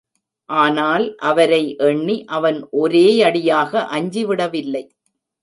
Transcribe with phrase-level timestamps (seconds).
[0.49, 4.83] ஆனால் அவரை எண்ணி அவன் ஒரேயடியாக அஞ்சிவிடவில்லை.